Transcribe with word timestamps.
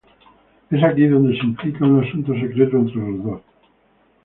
Es 0.71 0.83
aquí 0.83 1.05
donde 1.05 1.37
se 1.39 1.45
implica 1.45 1.85
un 1.85 2.03
asunto 2.03 2.33
secreto 2.33 2.75
entre 2.75 2.95
los 3.07 3.23
dos. 3.23 3.41